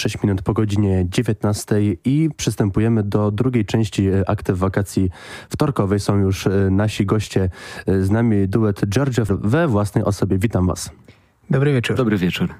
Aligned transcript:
6 0.00 0.22
minut 0.22 0.42
po 0.42 0.52
godzinie 0.52 1.06
19 1.08 1.76
i 2.04 2.30
przystępujemy 2.36 3.02
do 3.02 3.30
drugiej 3.30 3.64
części 3.64 4.08
e, 4.08 4.30
aktyw 4.30 4.58
wakacji 4.58 5.10
wtorkowej. 5.48 6.00
Są 6.00 6.18
już 6.18 6.46
e, 6.46 6.50
nasi 6.70 7.06
goście 7.06 7.50
e, 7.86 8.02
z 8.02 8.10
nami, 8.10 8.48
duet 8.48 8.80
Georgia 8.88 9.24
we 9.28 9.68
własnej 9.68 10.04
osobie. 10.04 10.38
Witam 10.38 10.66
Was. 10.66 10.90
Dobry 11.50 11.72
wieczór. 11.72 11.96
Dobry 11.96 12.16
wieczór. 12.16 12.54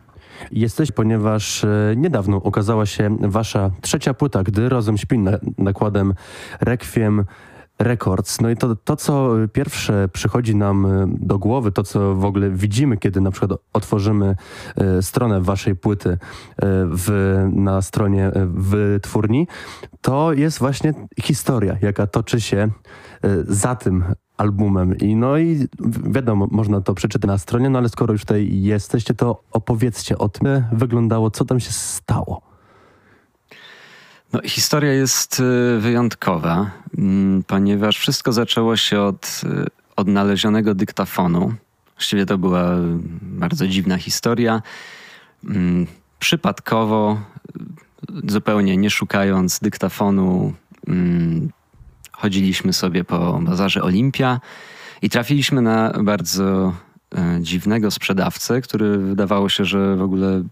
Jesteś, 0.52 0.92
ponieważ 0.92 1.66
niedawno 1.96 2.36
ukazała 2.36 2.86
się 2.86 3.16
wasza 3.20 3.70
trzecia 3.80 4.14
płyta, 4.14 4.42
gdy 4.42 4.68
Rozum 4.68 4.98
śpi 4.98 5.18
nakładem 5.58 6.14
Requiem 6.60 7.24
Records. 7.80 8.40
No 8.40 8.50
i 8.50 8.56
to, 8.56 8.76
to, 8.76 8.96
co 8.96 9.34
pierwsze 9.52 10.08
przychodzi 10.12 10.56
nam 10.56 10.86
e, 10.86 11.06
do 11.20 11.38
głowy, 11.38 11.72
to, 11.72 11.82
co 11.82 12.14
w 12.14 12.24
ogóle 12.24 12.50
widzimy, 12.50 12.96
kiedy 12.96 13.20
na 13.20 13.30
przykład 13.30 13.60
otworzymy 13.72 14.36
e, 14.76 15.02
stronę 15.02 15.40
waszej 15.40 15.76
płyty 15.76 16.10
e, 16.10 16.18
w, 16.92 17.36
na 17.52 17.82
stronie 17.82 18.32
wytwórni, 18.46 19.46
to 20.00 20.32
jest 20.32 20.58
właśnie 20.58 20.94
historia, 21.22 21.76
jaka 21.82 22.06
toczy 22.06 22.40
się 22.40 22.68
za 23.48 23.76
tym 23.76 24.04
albumem. 24.36 24.98
I 24.98 25.16
no 25.16 25.38
i 25.38 25.68
wiadomo, 26.10 26.48
można 26.50 26.80
to 26.80 26.94
przeczytać 26.94 27.28
na 27.28 27.38
stronie, 27.38 27.70
no 27.70 27.78
ale 27.78 27.88
skoro 27.88 28.12
już 28.12 28.20
tutaj 28.20 28.62
jesteście, 28.62 29.14
to 29.14 29.42
opowiedzcie 29.52 30.18
o 30.18 30.28
tym, 30.28 30.64
wyglądało, 30.72 31.30
co 31.30 31.44
tam 31.44 31.60
się 31.60 31.72
stało. 31.72 32.49
No, 34.32 34.40
historia 34.44 34.92
jest 34.92 35.40
y, 35.40 35.80
wyjątkowa, 35.80 36.70
mm, 36.98 37.42
ponieważ 37.46 37.98
wszystko 37.98 38.32
zaczęło 38.32 38.76
się 38.76 39.00
od 39.00 39.40
y, 39.44 39.66
odnalezionego 39.96 40.74
dyktafonu. 40.74 41.54
Właściwie 41.94 42.26
to 42.26 42.38
była 42.38 42.70
bardzo 43.22 43.66
dziwna 43.66 43.98
historia. 43.98 44.62
Mm, 45.44 45.86
przypadkowo, 46.18 47.20
y, 48.26 48.30
zupełnie 48.30 48.76
nie 48.76 48.90
szukając 48.90 49.58
dyktafonu, 49.58 50.52
mm, 50.86 51.50
chodziliśmy 52.12 52.72
sobie 52.72 53.04
po 53.04 53.40
bazarze 53.42 53.82
Olimpia 53.82 54.40
i 55.02 55.10
trafiliśmy 55.10 55.62
na 55.62 55.92
bardzo 56.02 56.74
dziwnego 57.40 57.90
sprzedawcę, 57.90 58.60
który 58.60 58.98
wydawało 58.98 59.48
się, 59.48 59.64
że 59.64 59.96
w 59.96 60.02
ogóle 60.02 60.42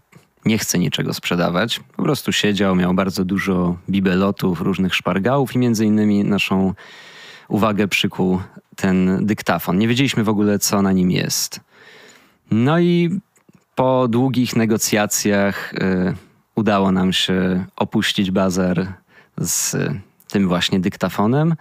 nie 0.45 0.57
chce 0.57 0.79
niczego 0.79 1.13
sprzedawać. 1.13 1.79
Po 1.95 2.03
prostu 2.03 2.31
siedział, 2.31 2.75
miał 2.75 2.93
bardzo 2.93 3.25
dużo 3.25 3.77
bibelotów, 3.89 4.61
różnych 4.61 4.95
szpargałów 4.95 5.55
i 5.55 5.57
między 5.57 5.85
innymi 5.85 6.23
naszą 6.23 6.73
uwagę 7.47 7.87
przykuł 7.87 8.39
ten 8.75 9.25
dyktafon. 9.25 9.77
Nie 9.77 9.87
wiedzieliśmy 9.87 10.23
w 10.23 10.29
ogóle, 10.29 10.59
co 10.59 10.81
na 10.81 10.91
nim 10.91 11.11
jest. 11.11 11.59
No 12.51 12.79
i 12.79 13.19
po 13.75 14.07
długich 14.07 14.55
negocjacjach 14.55 15.73
y, 15.73 16.15
udało 16.55 16.91
nam 16.91 17.13
się 17.13 17.65
opuścić 17.75 18.31
bazar 18.31 18.93
z 19.37 19.75
tym 20.27 20.47
właśnie 20.47 20.79
dyktafonem 20.79 21.55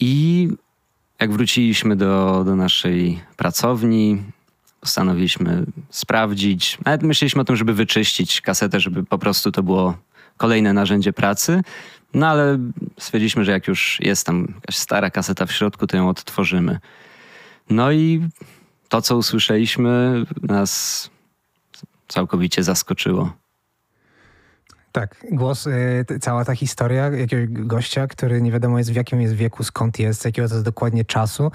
i 0.00 0.48
jak 1.20 1.32
wróciliśmy 1.32 1.96
do, 1.96 2.42
do 2.46 2.56
naszej 2.56 3.20
pracowni, 3.36 4.22
postanowiliśmy 4.82 5.64
sprawdzić. 5.90 6.78
Nawet 6.84 7.02
myśleliśmy 7.02 7.42
o 7.42 7.44
tym, 7.44 7.56
żeby 7.56 7.74
wyczyścić 7.74 8.40
kasetę, 8.40 8.80
żeby 8.80 9.04
po 9.04 9.18
prostu 9.18 9.52
to 9.52 9.62
było 9.62 9.96
kolejne 10.36 10.72
narzędzie 10.72 11.12
pracy. 11.12 11.62
No 12.14 12.28
ale 12.28 12.58
stwierdziliśmy, 12.98 13.44
że 13.44 13.52
jak 13.52 13.68
już 13.68 13.98
jest 14.00 14.26
tam 14.26 14.46
jakaś 14.54 14.76
stara 14.76 15.10
kaseta 15.10 15.46
w 15.46 15.52
środku, 15.52 15.86
to 15.86 15.96
ją 15.96 16.08
odtworzymy. 16.08 16.78
No 17.70 17.92
i 17.92 18.28
to, 18.88 19.02
co 19.02 19.16
usłyszeliśmy, 19.16 20.24
nas 20.42 21.10
całkowicie 22.08 22.62
zaskoczyło. 22.62 23.32
Tak, 24.92 25.26
głos, 25.32 25.66
y, 25.66 26.04
cała 26.20 26.44
ta 26.44 26.54
historia 26.54 27.10
jakiegoś 27.10 27.48
gościa, 27.48 28.06
który 28.06 28.42
nie 28.42 28.52
wiadomo 28.52 28.78
jest 28.78 28.92
w 28.92 28.96
jakim 28.96 29.20
jest 29.20 29.34
wieku, 29.34 29.64
skąd 29.64 29.98
jest, 29.98 30.20
z 30.20 30.24
jakiego 30.24 30.48
to 30.48 30.54
jest 30.54 30.64
dokładnie 30.64 31.04
czasu, 31.04 31.50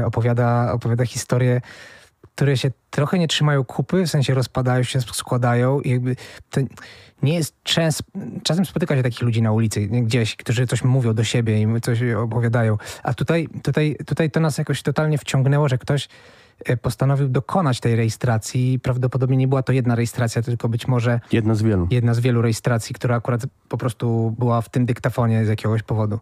y, 0.00 0.06
opowiada, 0.06 0.72
opowiada 0.72 1.06
historię 1.06 1.60
które 2.38 2.56
się 2.56 2.70
trochę 2.90 3.18
nie 3.18 3.28
trzymają 3.28 3.64
kupy, 3.64 4.06
w 4.06 4.10
sensie 4.10 4.34
rozpadają 4.34 4.82
się, 4.82 5.00
składają 5.00 5.80
i 5.80 5.90
jakby 5.90 6.16
to 6.50 6.60
nie 7.22 7.34
jest 7.34 7.54
często, 7.62 8.04
czasem 8.42 8.64
spotyka 8.64 8.96
się 8.96 9.02
takich 9.02 9.22
ludzi 9.22 9.42
na 9.42 9.52
ulicy, 9.52 9.80
gdzieś, 9.86 10.36
którzy 10.36 10.66
coś 10.66 10.84
mówią 10.84 11.14
do 11.14 11.24
siebie 11.24 11.62
i 11.62 11.80
coś 11.80 12.02
opowiadają, 12.02 12.78
a 13.02 13.14
tutaj, 13.14 13.48
tutaj, 13.62 13.96
tutaj 14.06 14.30
to 14.30 14.40
nas 14.40 14.58
jakoś 14.58 14.82
totalnie 14.82 15.18
wciągnęło, 15.18 15.68
że 15.68 15.78
ktoś 15.78 16.08
e, 16.64 16.76
postanowił 16.76 17.28
dokonać 17.28 17.80
tej 17.80 17.96
rejestracji. 17.96 18.80
Prawdopodobnie 18.82 19.36
nie 19.36 19.48
była 19.48 19.62
to 19.62 19.72
jedna 19.72 19.94
rejestracja, 19.94 20.42
tylko 20.42 20.68
być 20.68 20.88
może 20.88 21.20
jedna 21.32 21.54
z 21.54 21.62
wielu. 21.62 21.88
Jedna 21.90 22.14
z 22.14 22.20
wielu 22.20 22.42
rejestracji, 22.42 22.94
która 22.94 23.16
akurat 23.16 23.42
po 23.68 23.78
prostu 23.78 24.34
była 24.38 24.60
w 24.60 24.68
tym 24.68 24.86
dyktafonie 24.86 25.44
z 25.44 25.48
jakiegoś 25.48 25.82
powodu. 25.82 26.18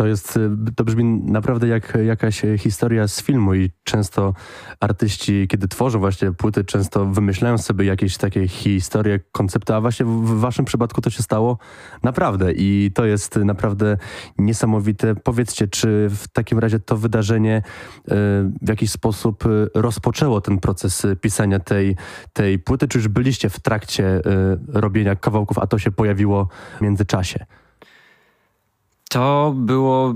To 0.00 0.06
jest, 0.06 0.36
y, 0.36 0.50
to 0.76 0.84
brzmi 0.84 1.04
naprawdę 1.04 1.68
jak 1.68 1.98
jakaś 2.04 2.42
historia 2.58 3.08
z 3.08 3.22
filmu 3.22 3.54
i 3.54 3.70
często 3.84 4.34
artyści, 4.80 5.48
kiedy 5.48 5.68
tworzą 5.68 5.98
właśnie 5.98 6.32
płyty, 6.32 6.64
często 6.64 7.06
wymyślają 7.06 7.58
sobie 7.58 7.84
jakieś 7.84 8.16
takie 8.16 8.48
historie, 8.48 9.20
koncepty, 9.32 9.74
a 9.74 9.80
właśnie 9.80 10.06
w 10.06 10.40
waszym 10.40 10.64
przypadku 10.64 11.00
to 11.00 11.10
się 11.10 11.22
stało 11.22 11.58
naprawdę 12.02 12.52
i 12.52 12.90
to 12.94 13.04
jest 13.04 13.36
naprawdę 13.36 13.96
niesamowite. 14.38 15.14
Powiedzcie, 15.14 15.68
czy 15.68 16.08
w 16.10 16.28
takim 16.28 16.58
razie 16.58 16.78
to 16.78 16.96
wydarzenie 16.96 17.56
y, 17.56 18.12
w 18.62 18.68
jakiś 18.68 18.90
sposób 18.90 19.46
y, 19.46 19.70
rozpoczęło 19.74 20.40
ten 20.40 20.58
proces 20.58 21.06
pisania 21.20 21.58
tej, 21.58 21.96
tej 22.32 22.58
płyty, 22.58 22.88
czy 22.88 22.98
już 22.98 23.08
byliście 23.08 23.50
w 23.50 23.60
trakcie 23.60 24.20
robienia 24.68 25.16
kawałków, 25.16 25.58
a 25.58 25.66
to 25.66 25.78
się 25.78 25.90
pojawiło 25.90 26.48
w 26.78 26.80
międzyczasie? 26.80 27.46
To 29.10 29.52
było 29.56 30.14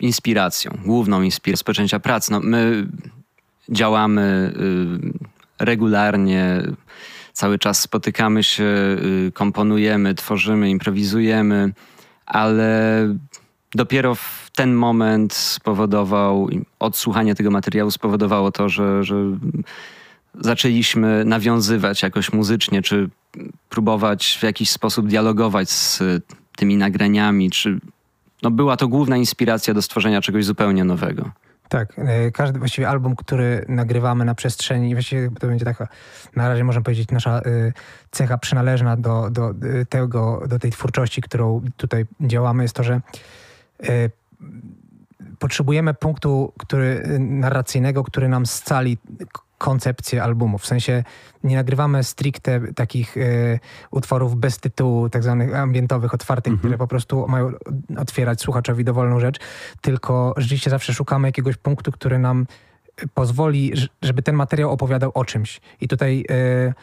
inspiracją, 0.00 0.78
główną 0.84 1.22
inspiracją 1.22 1.52
rozpoczęcia 1.52 2.00
pracy. 2.00 2.32
No, 2.32 2.40
my 2.40 2.86
działamy 3.68 4.54
y, 5.60 5.64
regularnie, 5.64 6.62
cały 7.32 7.58
czas 7.58 7.80
spotykamy 7.80 8.42
się, 8.42 8.64
y, 8.64 9.32
komponujemy, 9.34 10.14
tworzymy, 10.14 10.70
improwizujemy, 10.70 11.72
ale 12.26 13.08
dopiero 13.74 14.14
w 14.14 14.50
ten 14.56 14.74
moment 14.74 15.34
spowodował, 15.34 16.48
odsłuchanie 16.78 17.34
tego 17.34 17.50
materiału 17.50 17.90
spowodowało 17.90 18.52
to, 18.52 18.68
że, 18.68 19.04
że 19.04 19.16
zaczęliśmy 20.40 21.24
nawiązywać 21.24 22.02
jakoś 22.02 22.32
muzycznie, 22.32 22.82
czy 22.82 23.10
próbować 23.68 24.38
w 24.40 24.42
jakiś 24.42 24.70
sposób 24.70 25.06
dialogować 25.06 25.70
z 25.70 26.02
tymi 26.56 26.76
nagraniami, 26.76 27.50
czy 27.50 27.80
no 28.44 28.50
była 28.50 28.76
to 28.76 28.88
główna 28.88 29.16
inspiracja 29.16 29.74
do 29.74 29.82
stworzenia 29.82 30.20
czegoś 30.20 30.44
zupełnie 30.44 30.84
nowego. 30.84 31.30
Tak, 31.68 31.92
e, 31.96 32.30
każdy 32.30 32.58
właściwie 32.58 32.88
album, 32.88 33.16
który 33.16 33.64
nagrywamy 33.68 34.24
na 34.24 34.34
przestrzeni, 34.34 34.94
właściwie 34.94 35.30
to 35.40 35.46
będzie 35.46 35.64
taka, 35.64 35.88
na 36.36 36.48
razie 36.48 36.64
można 36.64 36.82
powiedzieć, 36.82 37.10
nasza 37.10 37.38
e, 37.38 37.42
cecha 38.10 38.38
przynależna 38.38 38.96
do, 38.96 39.30
do, 39.30 39.50
e, 39.50 39.86
tego, 39.86 40.42
do 40.48 40.58
tej 40.58 40.70
twórczości, 40.70 41.22
którą 41.22 41.62
tutaj 41.76 42.06
działamy, 42.20 42.62
jest 42.62 42.76
to, 42.76 42.82
że 42.82 43.00
potrzebujemy 45.38 45.94
punktu 45.94 46.52
który, 46.58 47.18
narracyjnego, 47.18 48.04
który 48.04 48.28
nam 48.28 48.46
scali 48.46 48.98
koncepcję 49.58 50.22
albumu. 50.22 50.58
W 50.58 50.66
sensie 50.66 51.04
nie 51.44 51.56
nagrywamy 51.56 52.04
stricte 52.04 52.60
takich 52.74 53.16
y, 53.16 53.60
utworów 53.90 54.36
bez 54.36 54.58
tytułu, 54.58 55.08
tak 55.10 55.22
zwanych 55.22 55.54
ambientowych, 55.54 56.14
otwartych, 56.14 56.52
mhm. 56.52 56.58
które 56.58 56.78
po 56.78 56.86
prostu 56.86 57.26
mają 57.28 57.52
otwierać 57.96 58.40
słuchaczowi 58.40 58.84
dowolną 58.84 59.20
rzecz, 59.20 59.38
tylko 59.80 60.34
rzeczywiście 60.36 60.70
zawsze 60.70 60.94
szukamy 60.94 61.28
jakiegoś 61.28 61.56
punktu, 61.56 61.92
który 61.92 62.18
nam 62.18 62.46
pozwoli, 63.14 63.72
żeby 64.02 64.22
ten 64.22 64.34
materiał 64.34 64.70
opowiadał 64.70 65.10
o 65.14 65.24
czymś. 65.24 65.60
I 65.80 65.88
tutaj 65.88 66.24
y, 66.30 66.74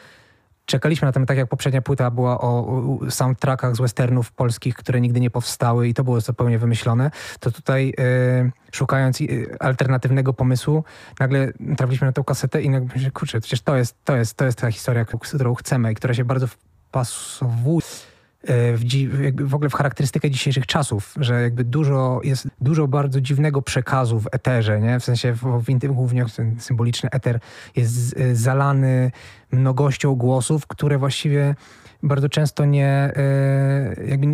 czekaliśmy 0.66 1.06
na 1.06 1.12
tym, 1.12 1.26
tak 1.26 1.36
jak 1.36 1.48
poprzednia 1.48 1.82
płyta 1.82 2.10
była 2.10 2.40
o 2.40 2.80
soundtrackach 3.10 3.76
z 3.76 3.80
westernów 3.80 4.32
polskich, 4.32 4.74
które 4.74 5.00
nigdy 5.00 5.20
nie 5.20 5.30
powstały 5.30 5.88
i 5.88 5.94
to 5.94 6.04
było 6.04 6.20
zupełnie 6.20 6.58
wymyślone, 6.58 7.10
to 7.40 7.50
tutaj 7.50 7.94
y, 8.00 8.52
szukając 8.72 9.20
y, 9.20 9.56
alternatywnego 9.60 10.32
pomysłu, 10.32 10.84
nagle 11.20 11.52
trafiliśmy 11.76 12.06
na 12.06 12.12
tą 12.12 12.24
kasetę 12.24 12.62
i 12.62 12.70
nagle, 12.70 13.10
kurczę, 13.10 13.40
przecież 13.40 13.60
to 13.60 13.76
jest, 13.76 14.04
to 14.04 14.16
jest, 14.16 14.34
to 14.34 14.44
jest 14.44 14.58
ta 14.58 14.70
historia, 14.70 15.04
którą 15.04 15.54
chcemy 15.54 15.92
i 15.92 15.94
która 15.94 16.14
się 16.14 16.24
bardzo 16.24 16.46
wpasowuje 16.46 18.11
w, 18.44 19.48
w, 19.48 19.54
ogóle 19.54 19.70
w 19.70 19.74
charakterystykę 19.74 20.30
dzisiejszych 20.30 20.66
czasów, 20.66 21.14
że 21.20 21.42
jakby 21.42 21.64
dużo 21.64 22.20
jest 22.24 22.48
dużo 22.60 22.88
bardzo 22.88 23.20
dziwnego 23.20 23.62
przekazu 23.62 24.20
w 24.20 24.26
eterze, 24.32 24.80
nie? 24.80 25.00
w 25.00 25.04
sensie 25.04 25.32
w, 25.32 25.42
w 25.42 25.92
głównie 25.92 26.24
ten 26.36 26.60
symboliczny 26.60 27.10
eter 27.10 27.40
jest 27.76 28.16
e, 28.16 28.34
zalany 28.34 29.10
mnogością 29.52 30.14
głosów, 30.14 30.66
które 30.66 30.98
właściwie 30.98 31.54
bardzo 32.02 32.28
często 32.28 32.64
nie 32.64 33.12
e, 33.16 34.04
jakby 34.06 34.26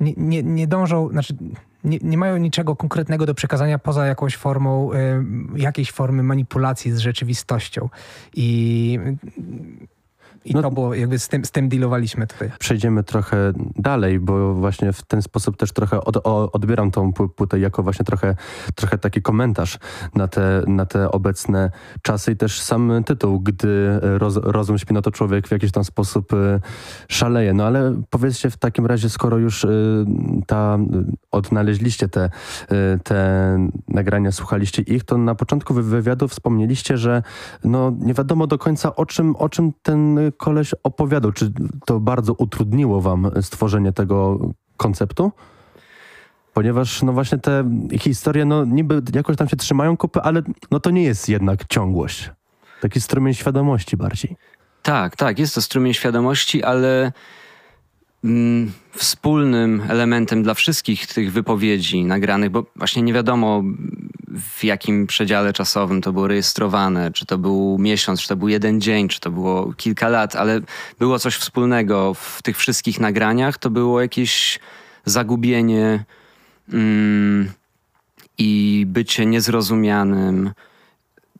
nie, 0.00 0.12
nie, 0.16 0.42
nie 0.42 0.66
dążą, 0.66 1.08
znaczy 1.08 1.34
nie, 1.84 1.98
nie, 2.02 2.18
mają 2.18 2.36
niczego 2.36 2.76
konkretnego 2.76 3.26
do 3.26 3.34
przekazania 3.34 3.78
poza 3.78 4.06
jakąś 4.06 4.36
formą, 4.36 4.90
jakiejś 5.56 5.92
formy 5.92 6.22
manipulacji 6.22 6.92
z 6.92 6.98
rzeczywistością. 6.98 7.88
I 8.34 8.98
I 10.44 10.54
No- 10.54 10.62
to 10.62 10.70
było, 10.70 10.94
jakby 10.94 11.18
z 11.18 11.28
tym, 11.28 11.44
z 11.44 11.50
tym 11.50 11.68
dealowaliśmy 11.68 12.26
tutaj. 12.26 12.50
Przejdziemy 12.58 13.04
trochę 13.04 13.52
dalej, 13.76 14.20
bo 14.20 14.54
właśnie 14.54 14.92
w 14.92 15.02
ten 15.02 15.22
sposób 15.22 15.56
też 15.56 15.72
trochę 15.72 16.00
od, 16.04 16.16
o, 16.16 16.52
odbieram 16.52 16.90
tą 16.90 17.10
pł- 17.12 17.28
płytę 17.28 17.58
jako 17.58 17.82
właśnie 17.82 18.04
trochę, 18.04 18.36
trochę 18.74 18.98
taki 18.98 19.22
komentarz 19.22 19.78
na 20.14 20.28
te, 20.28 20.62
na 20.66 20.86
te 20.86 21.10
obecne 21.10 21.70
czasy 22.02 22.32
i 22.32 22.36
też 22.36 22.60
sam 22.60 22.92
tytuł, 23.06 23.40
gdy 23.40 23.98
roz, 24.02 24.36
rozum 24.36 24.78
śpi, 24.78 24.94
no 24.94 25.02
to 25.02 25.10
człowiek 25.10 25.48
w 25.48 25.50
jakiś 25.50 25.72
tam 25.72 25.84
sposób 25.84 26.32
y, 26.32 26.60
szaleje. 27.08 27.52
No 27.52 27.64
ale 27.64 28.02
powiedzcie 28.10 28.50
w 28.50 28.56
takim 28.56 28.86
razie, 28.86 29.08
skoro 29.10 29.38
już 29.38 29.64
y, 29.64 30.04
ta, 30.46 30.78
y, 30.94 31.04
odnaleźliście 31.30 32.08
te, 32.08 32.30
te 33.04 33.58
nagrania, 33.88 34.32
słuchaliście 34.32 34.82
ich, 34.82 35.04
to 35.04 35.18
na 35.18 35.34
początku 35.34 35.74
wy- 35.74 35.82
wywiadu 35.82 36.28
wspomnieliście, 36.28 36.96
że 36.98 37.22
no 37.64 37.92
nie 38.00 38.14
wiadomo 38.14 38.46
do 38.46 38.58
końca 38.58 38.96
o 38.96 39.06
czym, 39.06 39.36
o 39.36 39.48
czym 39.48 39.72
ten 39.82 40.18
koleś 40.36 40.74
opowiadał. 40.82 41.32
Czy 41.32 41.52
to 41.86 42.00
bardzo 42.00 42.32
utrudniło 42.32 43.00
wam 43.00 43.30
stworzenie 43.40 43.92
tego 43.92 44.38
konceptu? 44.76 45.32
Ponieważ 46.54 47.02
no 47.02 47.12
właśnie 47.12 47.38
te 47.38 47.70
historie 47.98 48.44
no 48.44 48.64
niby 48.64 49.02
jakoś 49.14 49.36
tam 49.36 49.48
się 49.48 49.56
trzymają 49.56 49.96
kupy, 49.96 50.20
ale 50.20 50.42
no 50.70 50.80
to 50.80 50.90
nie 50.90 51.02
jest 51.02 51.28
jednak 51.28 51.66
ciągłość. 51.68 52.30
Taki 52.80 53.00
strumień 53.00 53.34
świadomości 53.34 53.96
bardziej. 53.96 54.36
Tak, 54.82 55.16
tak, 55.16 55.38
jest 55.38 55.54
to 55.54 55.62
strumień 55.62 55.94
świadomości, 55.94 56.62
ale 56.62 57.12
mm, 58.24 58.72
wspólnym 58.92 59.82
elementem 59.88 60.42
dla 60.42 60.54
wszystkich 60.54 61.06
tych 61.06 61.32
wypowiedzi 61.32 62.04
nagranych, 62.04 62.50
bo 62.50 62.64
właśnie 62.76 63.02
nie 63.02 63.12
wiadomo 63.12 63.62
w 64.34 64.64
jakim 64.64 65.06
przedziale 65.06 65.52
czasowym 65.52 66.02
to 66.02 66.12
było 66.12 66.28
rejestrowane, 66.28 67.12
czy 67.12 67.26
to 67.26 67.38
był 67.38 67.76
miesiąc, 67.78 68.22
czy 68.22 68.28
to 68.28 68.36
był 68.36 68.48
jeden 68.48 68.80
dzień, 68.80 69.08
czy 69.08 69.20
to 69.20 69.30
było 69.30 69.72
kilka 69.72 70.08
lat, 70.08 70.36
ale 70.36 70.60
było 70.98 71.18
coś 71.18 71.36
wspólnego 71.36 72.14
w 72.14 72.42
tych 72.42 72.56
wszystkich 72.56 73.00
nagraniach, 73.00 73.58
to 73.58 73.70
było 73.70 74.00
jakieś 74.00 74.58
zagubienie 75.04 76.04
mm, 76.72 77.52
i 78.38 78.84
bycie 78.86 79.26
niezrozumianym. 79.26 80.50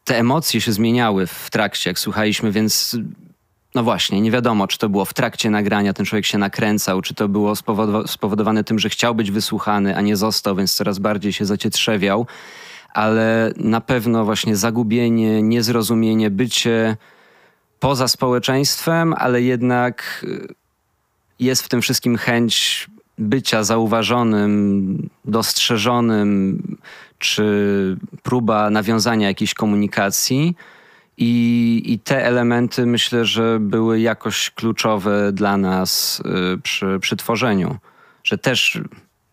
Te 0.05 0.19
emocje 0.19 0.61
się 0.61 0.73
zmieniały 0.73 1.27
w 1.27 1.51
trakcie, 1.51 1.91
jak 1.91 1.99
słuchaliśmy, 1.99 2.53
więc 2.53 2.97
no 3.75 3.83
właśnie, 3.83 4.21
nie 4.21 4.31
wiadomo, 4.31 4.67
czy 4.67 4.79
to 4.79 4.89
było 4.89 5.05
w 5.05 5.15
trakcie 5.15 5.51
nagrania, 5.51 5.93
ten 5.93 6.07
człowiek 6.07 6.27
się 6.27 6.39
nakręcał, 6.39 7.03
czy 7.03 7.15
to 7.15 7.29
było 7.29 7.53
spowodowa- 7.53 8.07
spowodowane 8.07 8.65
tym, 8.65 8.79
że 8.79 8.89
chciał 8.89 9.15
być 9.15 9.31
wysłuchany, 9.31 9.97
a 9.97 10.01
nie 10.01 10.17
został, 10.17 10.57
więc 10.57 10.75
coraz 10.75 10.99
bardziej 10.99 11.33
się 11.33 11.45
zacietrzewiał. 11.45 12.27
Ale 12.95 13.53
na 13.57 13.81
pewno 13.81 14.25
właśnie 14.25 14.57
zagubienie, 14.57 15.43
niezrozumienie, 15.43 16.31
bycie 16.31 16.97
poza 17.81 18.09
społeczeństwem, 18.09 19.15
ale 19.19 19.43
jednak 19.43 20.25
y, 20.25 20.55
jest 21.39 21.63
w 21.63 21.69
tym 21.69 21.83
wszystkim 21.83 22.17
chęć 22.17 22.87
bycia 23.19 23.65
zauważonym, 23.65 25.09
dostrzeżonym, 25.25 26.63
czy 27.19 27.97
próba 28.23 28.71
nawiązania 28.71 29.29
jakiejś 29.29 29.55
komunikacji. 29.55 30.57
I, 31.17 31.83
I 31.87 31.99
te 31.99 32.27
elementy 32.27 32.87
myślę, 32.87 33.25
że 33.25 33.59
były 33.61 34.01
jakoś 34.01 34.51
kluczowe 34.51 35.33
dla 35.33 35.57
nas 35.57 36.23
y, 36.55 36.59
przy, 36.59 36.99
przy 37.01 37.17
tworzeniu. 37.17 37.77
Że 38.25 38.39
też 38.39 38.81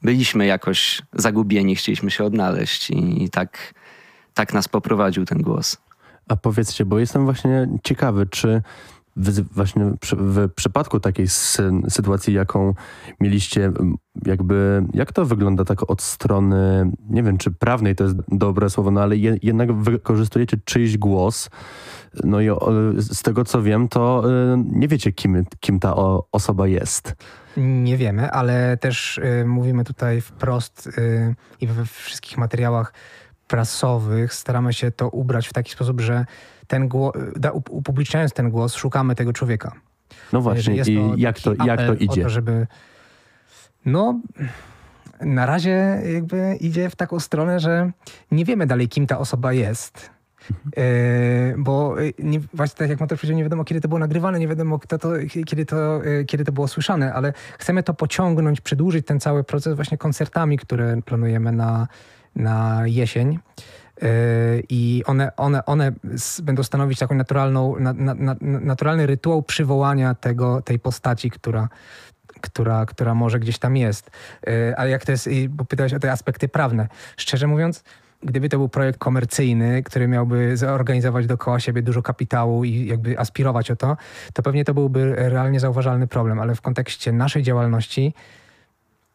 byliśmy 0.04 0.46
jakoś 0.46 1.02
zagubieni, 1.14 1.76
chcieliśmy 1.76 2.12
się 2.12 2.24
odnaleźć 2.24 2.90
i, 2.90 3.24
i 3.24 3.30
tak, 3.30 3.74
tak 4.34 4.54
nas 4.54 4.68
poprowadził 4.68 5.26
ten 5.26 5.42
głos. 5.42 5.78
A 6.28 6.36
powiedzcie, 6.36 6.86
bo 6.86 7.00
jestem 7.00 7.26
właśnie 7.26 7.68
ciekawy, 7.84 8.26
czy 8.26 8.62
w, 9.16 9.54
właśnie 9.54 9.92
przy, 10.00 10.16
w 10.16 10.50
przypadku 10.56 11.00
takiej 11.00 11.28
sy, 11.28 11.72
sytuacji, 11.90 12.34
jaką 12.34 12.74
mieliście, 13.20 13.72
jakby, 14.26 14.84
jak 14.94 15.14
to 15.14 15.26
wygląda 15.26 15.66
tak 15.66 15.90
od 15.92 16.02
strony, 16.02 16.92
nie 17.10 17.24
wiem, 17.24 17.38
czy 17.38 17.52
prawnej 17.52 17.96
to 17.96 18.04
jest 18.04 18.18
dobre 18.28 18.70
słowo, 18.70 18.92
no 18.92 19.02
ale 19.02 19.18
je, 19.18 19.38
jednak 19.44 19.74
wykorzystujecie 19.74 20.58
czyjś 20.66 20.98
głos, 20.98 21.50
no 22.24 22.42
i 22.42 22.50
o, 22.50 22.72
z 22.98 23.22
tego 23.22 23.46
co 23.46 23.62
wiem, 23.62 23.88
to 23.88 24.24
y, 24.54 24.64
nie 24.66 24.88
wiecie, 24.88 25.12
kim, 25.12 25.46
kim 25.60 25.80
ta 25.80 25.96
o, 25.96 26.28
osoba 26.32 26.68
jest. 26.68 27.16
Nie 27.58 27.98
wiemy, 27.98 28.32
ale 28.32 28.78
też 28.78 29.18
y, 29.18 29.46
mówimy 29.46 29.84
tutaj 29.84 30.22
wprost 30.22 30.88
y, 30.88 31.36
i 31.62 31.68
we 31.68 31.86
wszystkich 31.86 32.38
materiałach 32.38 32.94
prasowych 33.48 34.34
staramy 34.34 34.74
się 34.74 34.92
to 34.92 35.10
ubrać 35.10 35.48
w 35.48 35.54
taki 35.54 35.72
sposób, 35.72 36.02
że 36.02 36.26
ten 36.68 36.88
głos, 36.88 37.14
upubliczniając 37.70 38.34
ten 38.34 38.50
głos, 38.50 38.76
szukamy 38.76 39.16
tego 39.16 39.34
człowieka. 39.34 39.72
No 40.34 40.42
właśnie, 40.42 40.76
i 40.76 41.22
jak 41.22 41.40
to, 41.40 41.54
jak 41.66 41.88
to 41.88 41.94
idzie? 41.94 42.24
To, 42.24 42.30
żeby... 42.30 42.68
No, 43.86 44.20
na 45.22 45.46
razie 45.46 46.02
jakby 46.14 46.58
idzie 46.60 46.90
w 46.90 46.96
taką 46.96 47.20
stronę, 47.20 47.60
że 47.60 47.92
nie 48.32 48.46
wiemy 48.46 48.68
dalej, 48.68 48.90
kim 48.90 49.08
ta 49.08 49.20
osoba 49.20 49.54
jest. 49.54 50.10
E, 50.78 51.56
bo 51.58 52.02
e, 52.02 52.12
nie, 52.20 52.40
właśnie 52.54 52.78
tak 52.78 52.90
jak 52.90 53.00
Mateusz 53.00 53.22
powiedział, 53.22 53.38
nie 53.38 53.44
wiadomo 53.44 53.64
kiedy 53.64 53.82
to 53.82 53.88
było 53.88 54.00
nagrywane, 54.00 54.40
nie 54.40 54.48
wiadomo 54.48 54.80
kto 54.80 54.98
to, 54.98 55.10
kiedy, 55.46 55.66
to, 55.66 56.06
e, 56.06 56.24
kiedy 56.26 56.46
to 56.46 56.52
było 56.52 56.68
słyszane, 56.68 57.14
ale 57.14 57.34
chcemy 57.60 57.84
to 57.84 57.94
pociągnąć, 57.94 58.62
przedłużyć 58.62 59.06
ten 59.06 59.20
cały 59.20 59.44
proces 59.44 59.76
właśnie 59.76 59.98
koncertami, 59.98 60.58
które 60.58 61.02
planujemy 61.02 61.52
na, 61.52 61.88
na 62.36 62.82
jesień. 62.86 63.40
I 64.70 65.04
one, 65.06 65.36
one, 65.36 65.66
one 65.66 65.92
będą 66.44 66.64
stanowić 66.64 67.00
taką 67.00 67.16
naturalną, 67.16 67.80
na, 67.80 67.94
na, 67.94 68.14
na, 68.14 68.36
naturalny 68.42 69.06
rytuał 69.06 69.44
przywołania 69.44 70.16
tego, 70.16 70.62
tej 70.62 70.80
postaci, 70.80 71.30
która, 71.32 71.70
która, 72.42 72.86
która 72.86 73.16
może 73.16 73.40
gdzieś 73.40 73.60
tam 73.60 73.78
jest. 73.78 74.12
Ale 74.78 74.90
jak 74.90 75.06
to 75.06 75.12
jest, 75.12 75.30
bo 75.50 75.66
pytałeś 75.66 75.94
o 75.94 76.00
te 76.00 76.12
aspekty 76.12 76.48
prawne. 76.48 76.88
Szczerze 77.18 77.48
mówiąc, 77.48 77.84
gdyby 78.24 78.50
to 78.50 78.58
był 78.58 78.70
projekt 78.70 79.00
komercyjny, 79.00 79.84
który 79.84 80.08
miałby 80.08 80.58
zorganizować 80.58 81.28
dookoła 81.28 81.60
siebie 81.60 81.82
dużo 81.82 82.02
kapitału 82.02 82.64
i 82.64 82.86
jakby 82.86 83.20
aspirować 83.20 83.72
o 83.72 83.76
to, 83.76 83.98
to 84.34 84.44
pewnie 84.44 84.66
to 84.66 84.74
byłby 84.74 85.16
realnie 85.16 85.60
zauważalny 85.60 86.08
problem, 86.08 86.40
ale 86.40 86.56
w 86.56 86.62
kontekście 86.62 87.12
naszej 87.12 87.44
działalności 87.44 88.14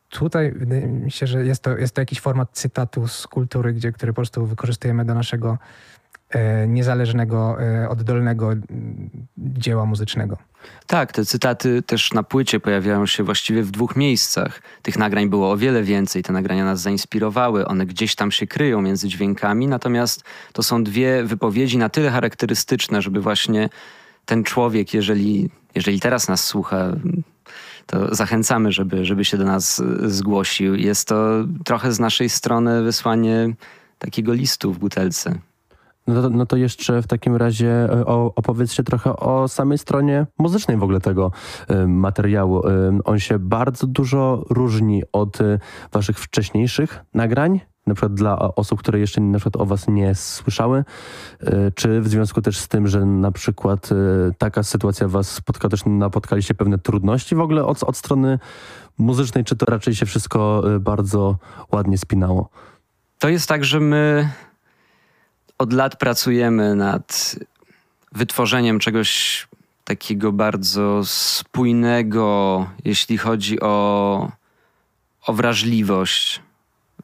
tutaj 0.08 0.52
wydaje 0.52 0.86
mi 0.86 1.10
się, 1.10 1.26
że 1.26 1.44
jest 1.44 1.62
to, 1.62 1.78
jest 1.78 1.94
to 1.94 2.00
jakiś 2.00 2.20
format 2.20 2.48
cytatu 2.52 3.08
z 3.08 3.26
kultury, 3.26 3.72
gdzie, 3.72 3.92
który 3.92 4.12
po 4.12 4.16
prostu 4.16 4.46
wykorzystujemy 4.46 5.04
do 5.04 5.14
naszego 5.14 5.58
niezależnego, 6.68 7.62
e, 7.62 7.88
oddolnego 7.88 8.50
dzieła 9.38 9.86
muzycznego. 9.86 10.36
Tak, 10.86 11.12
te 11.12 11.24
cytaty 11.24 11.82
też 11.82 12.12
na 12.12 12.22
płycie 12.22 12.60
pojawiają 12.60 13.06
się 13.06 13.22
właściwie 13.22 13.62
w 13.62 13.70
dwóch 13.70 13.96
miejscach. 13.96 14.62
Tych 14.82 14.98
nagrań 14.98 15.28
było 15.28 15.50
o 15.50 15.56
wiele 15.56 15.82
więcej, 15.82 16.22
te 16.22 16.32
nagrania 16.32 16.64
nas 16.64 16.80
zainspirowały, 16.80 17.66
one 17.66 17.86
gdzieś 17.86 18.14
tam 18.14 18.30
się 18.30 18.46
kryją 18.46 18.82
między 18.82 19.08
dźwiękami, 19.08 19.66
natomiast 19.66 20.24
to 20.52 20.62
są 20.62 20.84
dwie 20.84 21.24
wypowiedzi 21.24 21.78
na 21.78 21.88
tyle 21.88 22.10
charakterystyczne, 22.10 23.02
żeby 23.02 23.20
właśnie 23.20 23.68
ten 24.24 24.44
człowiek, 24.44 24.94
jeżeli, 24.94 25.50
jeżeli 25.74 26.00
teraz 26.00 26.28
nas 26.28 26.44
słucha, 26.44 26.92
to 27.86 28.14
zachęcamy, 28.14 28.72
żeby, 28.72 29.04
żeby 29.04 29.24
się 29.24 29.38
do 29.38 29.44
nas 29.44 29.78
y, 29.78 30.10
zgłosił. 30.10 30.74
Jest 30.74 31.08
to 31.08 31.44
trochę 31.64 31.92
z 31.92 32.00
naszej 32.00 32.28
strony 32.28 32.82
wysłanie 32.82 33.54
takiego 33.98 34.32
listu 34.32 34.72
w 34.72 34.78
butelce. 34.78 35.38
No 36.06 36.22
to, 36.22 36.30
no 36.30 36.46
to 36.46 36.56
jeszcze 36.56 37.02
w 37.02 37.06
takim 37.06 37.36
razie 37.36 37.70
e, 37.70 38.06
o, 38.06 38.32
opowiedzcie 38.34 38.84
trochę 38.84 39.16
o 39.16 39.48
samej 39.48 39.78
stronie 39.78 40.26
muzycznej 40.38 40.76
w 40.76 40.82
ogóle 40.82 41.00
tego 41.00 41.32
e, 41.68 41.86
materiału. 41.86 42.68
E, 42.68 42.98
On 43.04 43.18
się 43.18 43.38
bardzo 43.38 43.86
dużo 43.86 44.44
różni 44.50 45.02
od 45.12 45.40
e, 45.40 45.58
waszych 45.92 46.18
wcześniejszych 46.18 47.04
nagrań, 47.14 47.60
na 47.86 47.94
przykład 47.94 48.14
dla 48.14 48.38
osób, 48.38 48.78
które 48.78 49.00
jeszcze 49.00 49.20
na 49.20 49.38
przykład 49.38 49.62
o 49.62 49.66
was 49.66 49.88
nie 49.88 50.14
słyszały, 50.14 50.84
czy 51.74 52.00
w 52.00 52.08
związku 52.08 52.42
też 52.42 52.58
z 52.58 52.68
tym, 52.68 52.86
że 52.86 53.04
na 53.04 53.32
przykład 53.32 53.90
taka 54.38 54.62
sytuacja 54.62 55.08
was 55.08 55.30
spotkała, 55.30 55.70
też 55.70 55.80
napotkaliście 55.86 56.54
pewne 56.54 56.78
trudności 56.78 57.34
w 57.34 57.40
ogóle 57.40 57.64
od, 57.64 57.82
od 57.82 57.96
strony 57.96 58.38
muzycznej, 58.98 59.44
czy 59.44 59.56
to 59.56 59.66
raczej 59.66 59.94
się 59.94 60.06
wszystko 60.06 60.62
bardzo 60.80 61.38
ładnie 61.72 61.98
spinało? 61.98 62.48
To 63.18 63.28
jest 63.28 63.48
tak, 63.48 63.64
że 63.64 63.80
my 63.80 64.30
od 65.58 65.72
lat 65.72 65.96
pracujemy 65.96 66.74
nad 66.74 67.36
wytworzeniem 68.12 68.78
czegoś 68.78 69.48
takiego 69.84 70.32
bardzo 70.32 71.04
spójnego, 71.04 72.66
jeśli 72.84 73.18
chodzi 73.18 73.60
o, 73.60 74.32
o 75.26 75.32
wrażliwość 75.32 76.42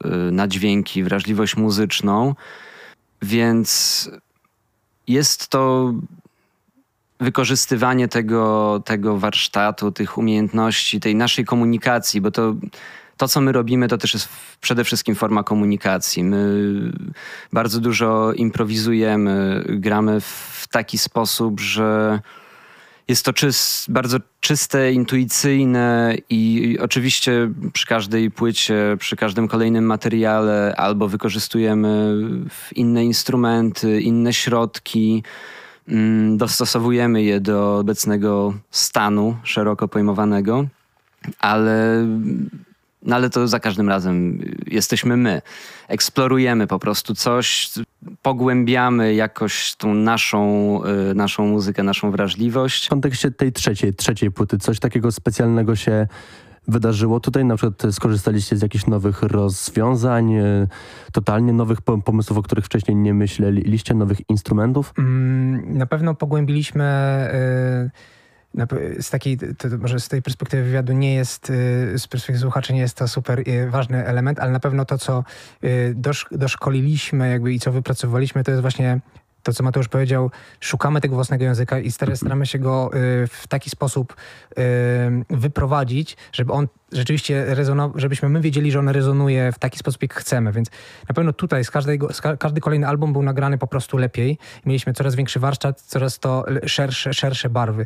y, 0.05 0.31
na 0.31 0.47
dźwięki, 0.47 1.03
wrażliwość 1.03 1.57
muzyczną. 1.57 2.35
Więc 3.21 4.09
jest 5.07 5.47
to 5.47 5.93
wykorzystywanie 7.19 8.07
tego, 8.07 8.81
tego 8.85 9.17
warsztatu, 9.17 9.91
tych 9.91 10.17
umiejętności, 10.17 10.99
tej 10.99 11.15
naszej 11.15 11.45
komunikacji, 11.45 12.21
bo 12.21 12.31
to 12.31 12.55
to, 13.17 13.27
co 13.27 13.41
my 13.41 13.51
robimy, 13.51 13.87
to 13.87 13.97
też 13.97 14.13
jest 14.13 14.29
przede 14.61 14.83
wszystkim 14.83 15.15
forma 15.15 15.43
komunikacji. 15.43 16.23
My 16.23 16.71
bardzo 17.53 17.79
dużo 17.79 18.33
improwizujemy, 18.33 19.63
gramy 19.69 20.21
w 20.21 20.67
taki 20.71 20.97
sposób, 20.97 21.59
że 21.59 22.19
jest 23.07 23.25
to 23.25 23.33
czyst, 23.33 23.91
bardzo 23.91 24.17
czyste, 24.39 24.93
intuicyjne 24.93 26.15
i 26.29 26.77
oczywiście 26.81 27.51
przy 27.73 27.87
każdej 27.87 28.31
płycie, 28.31 28.97
przy 28.99 29.15
każdym 29.15 29.47
kolejnym 29.47 29.85
materiale 29.85 30.75
albo 30.77 31.07
wykorzystujemy 31.07 32.15
inne 32.75 33.05
instrumenty, 33.05 34.01
inne 34.01 34.33
środki, 34.33 35.23
mm, 35.87 36.37
dostosowujemy 36.37 37.23
je 37.23 37.39
do 37.39 37.77
obecnego 37.77 38.53
stanu 38.71 39.37
szeroko 39.43 39.87
pojmowanego, 39.87 40.65
ale 41.39 42.07
no 43.05 43.15
ale 43.15 43.29
to 43.29 43.47
za 43.47 43.59
każdym 43.59 43.89
razem 43.89 44.39
jesteśmy 44.67 45.17
my. 45.17 45.41
Eksplorujemy 45.87 46.67
po 46.67 46.79
prostu 46.79 47.15
coś, 47.15 47.69
pogłębiamy 48.21 49.13
jakoś 49.13 49.75
tą 49.75 49.93
naszą, 49.93 50.79
y, 51.11 51.15
naszą 51.15 51.47
muzykę, 51.47 51.83
naszą 51.83 52.11
wrażliwość. 52.11 52.85
W 52.85 52.89
kontekście 52.89 53.31
tej 53.31 53.51
trzeciej, 53.51 53.93
trzeciej 53.93 54.31
płyty 54.31 54.57
coś 54.57 54.79
takiego 54.79 55.11
specjalnego 55.11 55.75
się 55.75 56.07
wydarzyło 56.67 57.19
tutaj? 57.19 57.45
Na 57.45 57.55
przykład 57.55 57.93
skorzystaliście 57.95 58.57
z 58.57 58.61
jakichś 58.61 58.85
nowych 58.85 59.23
rozwiązań, 59.23 60.33
y, 60.33 60.67
totalnie 61.11 61.53
nowych 61.53 61.81
pomysłów, 61.81 62.37
o 62.37 62.41
których 62.41 62.65
wcześniej 62.65 62.97
nie 62.97 63.13
myśleliście, 63.13 63.93
nowych 63.93 64.29
instrumentów? 64.29 64.93
Mm, 64.97 65.77
na 65.77 65.85
pewno 65.85 66.15
pogłębiliśmy 66.15 66.83
y, 67.87 68.22
z 68.99 69.09
takiej, 69.09 69.37
to 69.37 69.67
może 69.79 69.99
z 69.99 70.07
tej 70.07 70.21
perspektywy 70.21 70.63
wywiadu 70.63 70.93
nie 70.93 71.15
jest, 71.15 71.49
y, 71.49 71.99
z 71.99 72.07
perspektywy 72.07 72.39
słuchaczy 72.39 72.73
nie 72.73 72.79
jest 72.79 72.97
to 72.97 73.07
super 73.07 73.39
y, 73.39 73.69
ważny 73.69 74.05
element, 74.05 74.39
ale 74.39 74.51
na 74.51 74.59
pewno 74.59 74.85
to, 74.85 74.97
co 74.97 75.23
y, 75.63 75.95
doszkoliliśmy 76.31 77.29
jakby 77.29 77.53
i 77.53 77.59
co 77.59 77.71
wypracowaliśmy, 77.71 78.43
to 78.43 78.51
jest 78.51 78.61
właśnie 78.61 78.99
to, 79.43 79.53
co 79.53 79.63
Mateusz 79.63 79.87
powiedział, 79.87 80.31
szukamy 80.59 81.01
tego 81.01 81.15
własnego 81.15 81.43
języka 81.43 81.79
i 81.79 81.91
staramy 81.91 82.45
się 82.45 82.59
go 82.59 82.91
w 83.29 83.47
taki 83.47 83.69
sposób 83.69 84.15
wyprowadzić, 85.29 86.17
żeby 86.33 86.53
on 86.53 86.67
rzeczywiście 86.93 87.55
rezonował, 87.55 87.99
żebyśmy 87.99 88.29
my 88.29 88.41
wiedzieli, 88.41 88.71
że 88.71 88.79
on 88.79 88.89
rezonuje 88.89 89.51
w 89.51 89.59
taki 89.59 89.79
sposób, 89.79 90.01
jak 90.01 90.13
chcemy. 90.13 90.51
Więc 90.51 90.69
na 91.09 91.15
pewno 91.15 91.33
tutaj 91.33 91.63
z 91.63 91.71
każdego, 91.71 92.13
z 92.13 92.21
ka 92.21 92.37
każdy 92.37 92.61
kolejny 92.61 92.87
album 92.87 93.13
był 93.13 93.23
nagrany 93.23 93.57
po 93.57 93.67
prostu 93.67 93.97
lepiej. 93.97 94.37
Mieliśmy 94.65 94.93
coraz 94.93 95.15
większy 95.15 95.39
warsztat, 95.39 95.81
coraz 95.81 96.19
to 96.19 96.45
szersze, 96.65 97.13
szersze 97.13 97.49
barwy. 97.49 97.85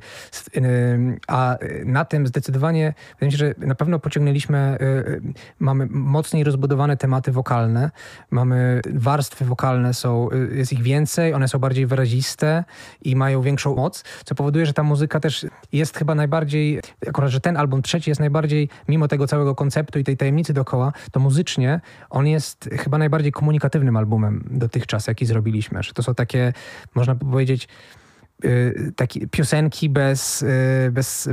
A 1.28 1.58
na 1.86 2.06
tym 2.06 2.28
zdecydowanie, 2.28 2.94
wydaje 3.14 3.28
mi 3.28 3.32
się, 3.32 3.38
że 3.38 3.54
na 3.58 3.76
pewno 3.76 4.00
pociągnęliśmy, 4.00 4.78
y, 4.82 4.86
y, 4.86 5.22
mamy 5.60 5.88
mocniej 5.90 6.44
rozbudowane 6.44 6.98
tematy 6.98 7.32
wokalne, 7.32 7.92
mamy 8.32 8.82
warstwy 8.94 9.46
wokalne, 9.46 9.94
są, 9.94 10.30
y, 10.32 10.58
jest 10.58 10.74
ich 10.74 10.82
więcej, 10.82 11.34
one 11.34 11.48
są 11.48 11.60
bardziej 11.60 11.86
wyraziste 11.86 12.64
i 13.02 13.16
mają 13.16 13.42
większą 13.42 13.76
moc, 13.76 14.04
co 14.26 14.36
powoduje, 14.36 14.66
że 14.66 14.74
ta 14.74 14.84
muzyka 14.84 15.20
też 15.20 15.46
jest 15.72 15.98
chyba 15.98 16.16
najbardziej, 16.16 16.82
akurat, 17.08 17.32
że 17.32 17.40
ten 17.40 17.58
album 17.58 17.82
trzeci 17.82 18.10
jest 18.10 18.20
najbardziej, 18.20 18.70
mimo 18.88 18.97
tego 19.08 19.28
całego 19.28 19.56
konceptu 19.56 20.00
i 20.00 20.04
tej 20.04 20.18
tajemnicy 20.18 20.54
dookoła, 20.54 20.94
to 21.12 21.20
muzycznie 21.20 21.82
on 22.10 22.28
jest 22.28 22.70
chyba 22.78 22.98
najbardziej 22.98 23.32
komunikatywnym 23.32 23.98
albumem 23.98 24.48
dotychczas, 24.52 25.08
jaki 25.08 25.26
zrobiliśmy. 25.26 25.84
Że 25.84 25.94
to 25.94 26.04
są 26.04 26.16
takie, 26.16 26.54
można 26.96 27.16
powiedzieć, 27.16 27.68
Y, 28.46 28.92
takie 28.96 29.28
piosenki 29.28 29.90
bez, 29.90 30.42
y, 30.42 30.92
bez, 30.92 31.30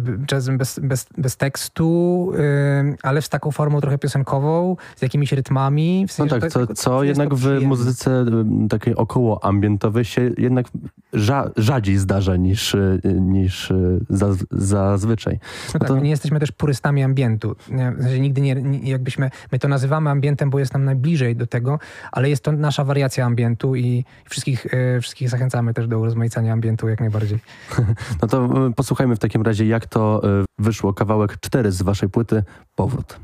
bez, 0.50 0.78
bez, 0.78 1.06
bez 1.18 1.36
tekstu, 1.36 2.32
y, 2.34 2.96
ale 3.02 3.22
z 3.22 3.28
taką 3.28 3.50
formą 3.50 3.80
trochę 3.80 3.98
piosenkową, 3.98 4.76
z 4.96 5.02
jakimiś 5.02 5.32
rytmami. 5.32 6.06
W 6.08 6.12
sensie, 6.12 6.34
no 6.34 6.40
tak, 6.40 6.50
co, 6.50 6.66
co 6.66 7.04
jednak 7.04 7.34
w 7.34 7.62
muzyce 7.62 8.24
takiej 8.68 8.94
około 8.94 9.44
ambientowej 9.44 10.04
się 10.04 10.30
jednak 10.38 10.66
rza, 11.12 11.50
rzadziej 11.56 11.96
zdarza 11.96 12.36
niż, 12.36 12.76
niż 13.20 13.72
zaz, 14.08 14.36
zazwyczaj. 14.50 15.34
No, 15.34 15.70
no 15.74 15.80
tak, 15.80 15.88
to... 15.88 16.00
nie 16.00 16.10
jesteśmy 16.10 16.40
też 16.40 16.52
purystami 16.52 17.02
ambientu. 17.02 17.56
W 17.98 18.02
sensie 18.02 18.20
nigdy 18.20 18.40
nie, 18.40 18.80
jakbyśmy, 18.82 19.30
my 19.52 19.58
to 19.58 19.68
nazywamy 19.68 20.10
ambientem, 20.10 20.50
bo 20.50 20.58
jest 20.58 20.72
nam 20.72 20.84
najbliżej 20.84 21.36
do 21.36 21.46
tego, 21.46 21.78
ale 22.12 22.30
jest 22.30 22.44
to 22.44 22.52
nasza 22.52 22.84
wariacja 22.84 23.26
ambientu 23.26 23.76
i 23.76 24.04
wszystkich, 24.30 24.66
wszystkich 25.00 25.30
zachęcamy 25.30 25.74
też 25.74 25.88
do 25.88 25.98
urozmaicania 25.98 26.52
ambientu 26.52 26.93
jak 26.94 27.00
najbardziej. 27.00 27.38
No 28.22 28.28
to 28.28 28.66
e, 28.66 28.72
posłuchajmy 28.72 29.16
w 29.16 29.18
takim 29.18 29.42
razie, 29.42 29.66
jak 29.66 29.86
to 29.86 30.22
e, 30.24 30.44
wyszło. 30.58 30.94
Kawałek 30.94 31.40
4 31.40 31.72
z 31.72 31.82
waszej 31.82 32.08
płyty 32.08 32.42
Powrót. 32.74 33.20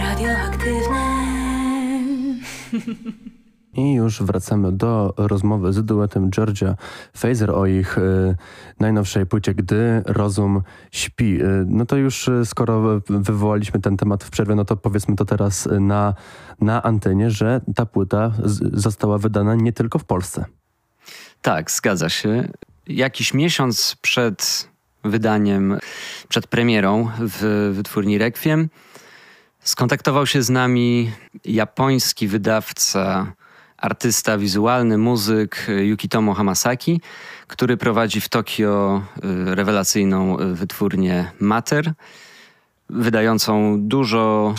Radioaktywne. 0.00 1.24
I 3.76 3.92
już 3.92 4.22
wracamy 4.22 4.72
do 4.72 5.14
rozmowy 5.16 5.72
z 5.72 5.84
duetem 5.84 6.30
Georgia 6.30 6.76
Fazer 7.16 7.50
o 7.50 7.66
ich 7.66 7.98
y, 7.98 8.36
najnowszej 8.80 9.26
płycie 9.26 9.54
Gdy 9.54 10.02
Rozum 10.06 10.62
Śpi. 10.90 11.42
Y, 11.42 11.64
no 11.66 11.86
to 11.86 11.96
już 11.96 12.28
y, 12.28 12.46
skoro 12.46 13.00
wywołaliśmy 13.08 13.80
ten 13.80 13.96
temat 13.96 14.24
w 14.24 14.30
przerwie, 14.30 14.54
no 14.54 14.64
to 14.64 14.76
powiedzmy 14.76 15.16
to 15.16 15.24
teraz 15.24 15.68
na, 15.80 16.14
na 16.60 16.82
antenie, 16.82 17.30
że 17.30 17.60
ta 17.74 17.86
płyta 17.86 18.32
z, 18.44 18.80
została 18.80 19.18
wydana 19.18 19.54
nie 19.54 19.72
tylko 19.72 19.98
w 19.98 20.04
Polsce. 20.04 20.44
Tak, 21.44 21.70
zgadza 21.70 22.08
się. 22.08 22.48
Jakiś 22.86 23.34
miesiąc 23.34 23.96
przed 24.02 24.68
wydaniem, 25.04 25.78
przed 26.28 26.46
premierą 26.46 27.10
w 27.18 27.72
wytwórni 27.74 28.18
Requiem 28.18 28.68
skontaktował 29.60 30.26
się 30.26 30.42
z 30.42 30.50
nami 30.50 31.12
japoński 31.44 32.28
wydawca, 32.28 33.32
artysta 33.76 34.38
wizualny, 34.38 34.98
muzyk 34.98 35.66
Yukitomo 35.82 36.34
Hamasaki, 36.34 37.00
który 37.46 37.76
prowadzi 37.76 38.20
w 38.20 38.28
Tokio 38.28 39.02
y, 39.24 39.54
rewelacyjną 39.54 40.36
wytwórnię 40.54 41.30
Mater, 41.40 41.92
wydającą 42.90 43.76
dużo 43.80 44.54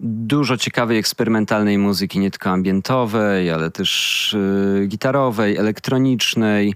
dużo 0.00 0.56
ciekawej 0.56 0.98
eksperymentalnej 0.98 1.78
muzyki, 1.78 2.18
nie 2.18 2.30
tylko 2.30 2.50
ambientowej, 2.50 3.50
ale 3.50 3.70
też 3.70 4.32
y, 4.32 4.86
gitarowej, 4.88 5.56
elektronicznej 5.56 6.74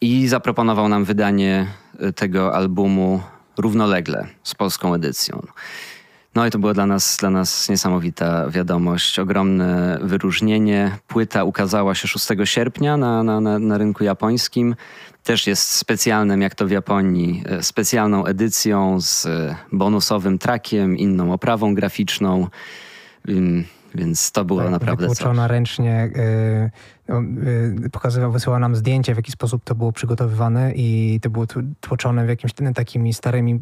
i 0.00 0.28
zaproponował 0.28 0.88
nam 0.88 1.04
wydanie 1.04 1.66
y, 2.02 2.12
tego 2.12 2.54
albumu 2.54 3.20
równolegle 3.58 4.26
z 4.42 4.54
polską 4.54 4.94
edycją. 4.94 5.46
No 6.34 6.46
i 6.46 6.50
to 6.50 6.58
była 6.58 6.74
dla 6.74 6.86
nas, 6.86 7.16
dla 7.16 7.30
nas 7.30 7.68
niesamowita 7.68 8.50
wiadomość, 8.50 9.18
ogromne 9.18 9.98
wyróżnienie. 10.02 10.98
Płyta 11.08 11.44
ukazała 11.44 11.94
się 11.94 12.08
6 12.08 12.26
sierpnia 12.44 12.96
na, 12.96 13.22
na, 13.22 13.40
na, 13.40 13.58
na 13.58 13.78
rynku 13.78 14.04
japońskim. 14.04 14.74
Też 15.24 15.46
jest 15.46 15.70
specjalnym, 15.70 16.42
jak 16.42 16.54
to 16.54 16.66
w 16.66 16.70
Japonii, 16.70 17.42
e, 17.46 17.62
specjalną 17.62 18.24
edycją 18.24 19.00
z 19.00 19.26
e, 19.26 19.56
bonusowym 19.72 20.38
trakiem, 20.38 20.96
inną 20.96 21.32
oprawą 21.32 21.74
graficzną. 21.74 22.46
Więc 23.94 24.32
to 24.32 24.44
było 24.44 24.62
tak, 24.62 24.70
naprawdę 24.70 25.08
Wytłoczona 25.08 25.48
ręcznie, 25.48 26.10
yy, 26.14 26.70
pokazywał, 27.92 28.32
wysyłał 28.32 28.60
nam 28.60 28.76
zdjęcie, 28.76 29.14
w 29.14 29.16
jaki 29.16 29.32
sposób 29.32 29.64
to 29.64 29.74
było 29.74 29.92
przygotowywane 29.92 30.72
i 30.74 31.18
to 31.22 31.30
było 31.30 31.46
tłoczone 31.80 32.26
w 32.26 32.28
jakimś 32.28 32.52
takimi 32.74 33.14
starymi 33.14 33.60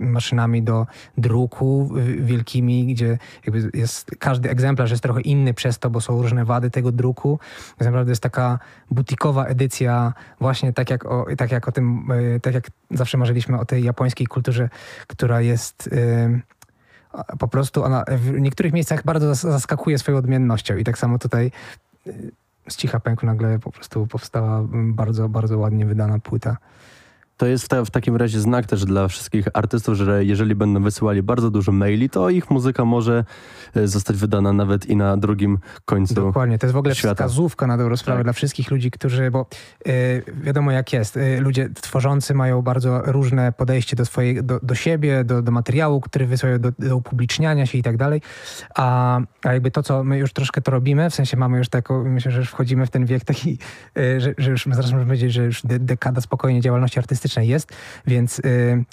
yy, 0.00 0.06
maszynami 0.06 0.62
do 0.62 0.86
druku 1.18 1.92
yy, 1.94 2.16
wielkimi, 2.16 2.86
gdzie 2.86 3.18
jakby 3.46 3.78
jest, 3.78 4.10
każdy 4.18 4.50
egzemplarz 4.50 4.90
jest 4.90 5.02
trochę 5.02 5.20
inny 5.20 5.54
przez 5.54 5.78
to, 5.78 5.90
bo 5.90 6.00
są 6.00 6.22
różne 6.22 6.44
wady 6.44 6.70
tego 6.70 6.92
druku. 6.92 7.38
Więc 7.80 7.86
naprawdę 7.86 8.12
jest 8.12 8.22
taka 8.22 8.58
butikowa 8.90 9.44
edycja 9.44 10.12
właśnie 10.40 10.72
tak 10.72 10.90
jak 10.90 11.06
o, 11.06 11.26
tak 11.36 11.52
jak 11.52 11.68
o 11.68 11.72
tym, 11.72 12.08
tak 12.42 12.54
jak 12.54 12.70
zawsze 12.90 13.18
marzyliśmy 13.18 13.60
o 13.60 13.64
tej 13.64 13.84
japońskiej 13.84 14.26
kulturze, 14.26 14.68
która 15.06 15.40
jest 15.40 15.88
po 17.38 17.48
prostu 17.48 17.84
ona 17.84 18.04
w 18.08 18.40
niektórych 18.40 18.72
miejscach 18.72 19.04
bardzo 19.04 19.34
zaskakuje 19.34 19.98
swoją 19.98 20.18
odmiennością 20.18 20.76
i 20.76 20.84
tak 20.84 20.98
samo 20.98 21.18
tutaj 21.18 21.50
y, 22.06 22.30
z 22.68 22.76
cicha 22.76 23.00
pęku 23.00 23.26
nagle 23.26 23.58
po 23.58 23.72
prostu 23.72 24.06
powstała 24.06 24.62
bardzo, 24.72 25.28
bardzo 25.28 25.58
ładnie 25.58 25.86
wydana 25.86 26.18
płyta. 26.18 26.56
To 27.40 27.46
jest 27.46 27.64
w, 27.64 27.68
ta, 27.68 27.84
w, 27.84 27.90
takim 27.90 28.16
razie 28.16 28.40
znak 28.40 28.66
też 28.66 28.84
dla 28.84 29.08
wszystkich 29.08 29.46
artystów, 29.54 29.94
że 29.94 30.24
jeżeli 30.24 30.54
będą 30.54 30.82
wysyłali 30.82 31.22
bardzo 31.22 31.50
dużo 31.50 31.72
maili, 31.72 32.10
to 32.10 32.30
ich 32.30 32.50
muzyka 32.50 32.84
może 32.84 33.24
e, 33.74 33.88
zostać 33.88 34.16
wydana 34.16 34.52
nawet 34.52 34.86
i 34.86 34.96
na 34.96 35.16
drugim 35.16 35.58
końcu 35.84 36.14
Dokładnie, 36.14 36.58
to 36.58 36.66
jest 36.66 36.74
w 36.74 36.76
ogóle 36.76 36.94
świata. 36.94 37.14
wskazówka 37.14 37.66
na 37.66 37.76
dobrą 37.76 37.96
sprawę 37.96 38.18
tak. 38.18 38.24
dla 38.24 38.32
wszystkich 38.32 38.70
ludzi, 38.70 38.90
którzy, 38.90 39.30
bo 39.30 39.46
yy, 39.86 39.92
wiadomo 40.42 40.70
jak 40.70 40.92
jest, 40.92 41.16
yy, 41.16 41.40
ludzie 41.40 41.68
tworzący 41.80 42.34
mają 42.34 42.62
bardzo 42.62 43.02
różne 43.02 43.52
podejście 43.52 43.96
do, 43.96 44.06
swojej, 44.06 44.44
do, 44.44 44.60
do 44.62 44.74
siebie, 44.74 45.24
do, 45.24 45.42
do 45.42 45.52
materiału, 45.52 46.00
który 46.00 46.26
wysyłają, 46.26 46.58
do, 46.58 46.72
do 46.78 46.96
upubliczniania 46.96 47.66
się 47.66 47.78
i 47.78 47.82
tak 47.82 47.96
dalej, 47.96 48.22
a, 48.74 49.20
a 49.44 49.52
jakby 49.52 49.70
to, 49.70 49.82
co 49.82 50.04
my 50.04 50.18
już 50.18 50.32
troszkę 50.32 50.60
to 50.60 50.70
robimy, 50.70 51.10
w 51.10 51.14
sensie 51.14 51.36
mamy 51.36 51.58
już 51.58 51.68
taką, 51.68 52.04
myślę, 52.04 52.32
że 52.32 52.38
już 52.38 52.48
wchodzimy 52.48 52.86
w 52.86 52.90
ten 52.90 53.06
wiek 53.06 53.24
taki, 53.24 53.58
yy, 53.96 54.20
że, 54.20 54.34
że 54.38 54.50
już 54.50 54.64
zaraz 54.70 54.92
możemy 54.92 55.04
powiedzieć, 55.04 55.32
że 55.32 55.44
już 55.44 55.62
de 55.62 55.78
dekada 55.78 56.20
spokojnie 56.20 56.60
działalności 56.60 56.98
artystycznej 56.98 57.29
jest, 57.36 57.72
więc 58.06 58.38
y, 58.38 58.84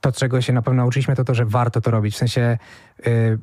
to, 0.00 0.12
czego 0.12 0.40
się 0.40 0.52
na 0.52 0.62
pewno 0.62 0.82
nauczyliśmy, 0.82 1.16
to 1.16 1.24
to, 1.24 1.34
że 1.34 1.44
warto 1.44 1.80
to 1.80 1.90
robić. 1.90 2.14
W 2.14 2.18
sensie 2.18 2.58
y, 3.06 3.38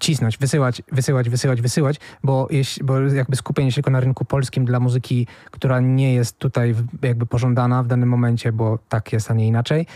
cisnąć, 0.00 0.38
wysyłać, 0.38 0.82
wysyłać, 0.92 1.28
wysyłać, 1.28 1.62
wysyłać, 1.62 2.00
bo, 2.24 2.48
jeś, 2.50 2.78
bo 2.82 3.00
jakby 3.00 3.36
skupienie 3.36 3.72
się 3.72 3.74
tylko 3.74 3.90
na 3.90 4.00
rynku 4.00 4.24
polskim 4.24 4.64
dla 4.64 4.80
muzyki, 4.80 5.26
która 5.50 5.80
nie 5.80 6.14
jest 6.14 6.38
tutaj 6.38 6.74
jakby 7.02 7.26
pożądana 7.26 7.82
w 7.82 7.86
danym 7.86 8.08
momencie, 8.08 8.52
bo 8.52 8.78
tak 8.88 9.12
jest, 9.12 9.30
a 9.30 9.34
nie 9.34 9.46
inaczej, 9.46 9.86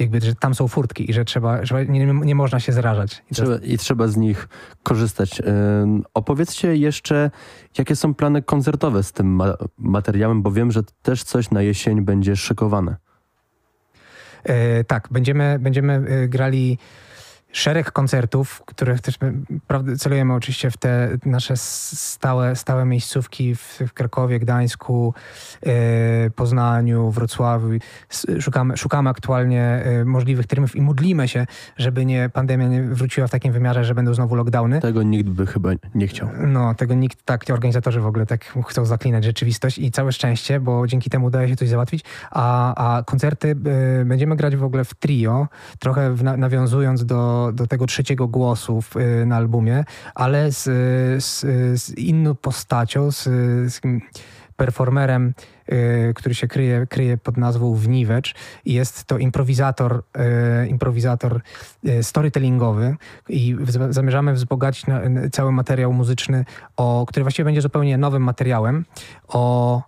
jakby, 0.00 0.20
że 0.20 0.34
tam 0.34 0.54
są 0.54 0.68
furtki 0.68 1.10
i 1.10 1.14
że 1.14 1.24
trzeba, 1.24 1.64
że 1.64 1.86
nie, 1.86 2.06
nie 2.06 2.34
można 2.34 2.60
się 2.60 2.72
zrażać. 2.72 3.22
I 3.30 3.34
Trzeba, 3.34 3.56
I 3.56 3.78
trzeba 3.78 4.08
z 4.08 4.16
nich 4.16 4.48
korzystać. 4.82 5.40
Ym, 5.82 6.04
opowiedzcie 6.14 6.76
jeszcze, 6.76 7.30
jakie 7.78 7.96
są 7.96 8.14
plany 8.14 8.42
koncertowe 8.42 9.02
z 9.02 9.12
tym 9.12 9.26
ma- 9.34 9.56
materiałem, 9.78 10.42
bo 10.42 10.50
wiem, 10.52 10.70
że 10.72 10.80
też 11.02 11.24
coś 11.24 11.50
na 11.50 11.62
jesień 11.62 12.00
będzie 12.00 12.36
szykowane. 12.36 12.96
E, 14.44 14.84
tak, 14.84 15.08
będziemy, 15.10 15.58
będziemy 15.58 15.92
e, 15.92 16.28
grali 16.28 16.78
szereg 17.58 17.92
koncertów, 17.92 18.62
których 18.66 19.00
też 19.00 19.18
celujemy 19.98 20.34
oczywiście 20.34 20.70
w 20.70 20.76
te 20.76 21.08
nasze 21.24 21.56
stałe, 21.56 22.56
stałe 22.56 22.84
miejscówki 22.84 23.54
w, 23.54 23.78
w 23.88 23.92
Krakowie, 23.92 24.38
Gdańsku, 24.38 25.14
e, 25.66 26.30
Poznaniu, 26.30 27.10
Wrocławiu. 27.10 27.68
Szukamy, 28.40 28.76
szukamy 28.76 29.10
aktualnie 29.10 29.62
e, 29.62 30.04
możliwych 30.04 30.46
terminów 30.46 30.76
i 30.76 30.80
modlimy 30.80 31.28
się, 31.28 31.46
żeby 31.76 32.06
nie 32.06 32.28
pandemia 32.28 32.68
nie 32.68 32.82
wróciła 32.82 33.26
w 33.26 33.30
takim 33.30 33.52
wymiarze, 33.52 33.84
że 33.84 33.94
będą 33.94 34.14
znowu 34.14 34.34
lockdowny. 34.34 34.80
Tego 34.80 35.02
nikt 35.02 35.28
by 35.28 35.46
chyba 35.46 35.70
nie 35.94 36.06
chciał. 36.06 36.28
No, 36.46 36.74
tego 36.74 36.94
nikt, 36.94 37.22
tak, 37.24 37.44
organizatorzy 37.50 38.00
w 38.00 38.06
ogóle 38.06 38.26
tak 38.26 38.44
chcą 38.68 38.84
zaklinać 38.84 39.24
rzeczywistość 39.24 39.78
i 39.78 39.90
całe 39.90 40.12
szczęście, 40.12 40.60
bo 40.60 40.86
dzięki 40.86 41.10
temu 41.10 41.26
udaje 41.26 41.48
się 41.48 41.56
coś 41.56 41.68
załatwić, 41.68 42.04
a, 42.30 42.74
a 42.74 43.02
koncerty 43.02 43.48
y, 44.00 44.04
będziemy 44.04 44.36
grać 44.36 44.56
w 44.56 44.64
ogóle 44.64 44.84
w 44.84 44.94
trio, 44.94 45.48
trochę 45.78 46.14
w, 46.14 46.22
na, 46.22 46.36
nawiązując 46.36 47.04
do, 47.04 47.47
do 47.52 47.66
tego 47.66 47.86
trzeciego 47.86 48.28
głosu 48.28 48.82
w, 48.82 48.96
y, 48.96 49.26
na 49.26 49.36
albumie, 49.36 49.84
ale 50.14 50.52
z, 50.52 50.64
z, 51.24 51.40
z 51.82 51.98
inną 51.98 52.34
postacią, 52.34 53.10
z, 53.10 53.22
z 53.72 53.80
performerem, 54.58 55.34
y, 55.72 56.12
który 56.14 56.34
się 56.34 56.48
kryje, 56.48 56.86
kryje 56.86 57.16
pod 57.16 57.36
nazwą 57.36 57.74
Wniwecz. 57.74 58.34
Jest 58.64 59.04
to 59.04 59.18
improwizator, 59.18 60.02
y, 60.64 60.68
improwizator 60.68 61.40
storytellingowy 62.02 62.96
i 63.28 63.56
zamierzamy 63.90 64.32
wzbogacić 64.32 64.86
cały 65.32 65.52
materiał 65.52 65.92
muzyczny, 65.92 66.44
o, 66.76 67.04
który 67.08 67.24
właściwie 67.24 67.44
będzie 67.44 67.60
zupełnie 67.60 67.98
nowym 67.98 68.22
materiałem, 68.22 68.84
o 69.28 69.82